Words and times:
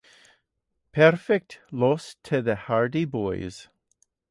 Perfect 0.93 1.59
lost 1.71 2.23
to 2.23 2.41
The 2.41 2.55
Hardy 2.55 3.05
Boyz. 3.05 3.67